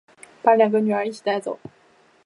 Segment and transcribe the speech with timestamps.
[0.41, 1.59] 把两个女儿一起带走